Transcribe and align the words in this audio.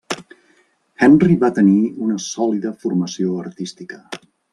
Henry 1.07 1.35
va 1.43 1.51
tenir 1.59 1.75
una 2.05 2.17
sòlida 2.29 2.71
formació 2.87 3.37
artística. 3.43 4.01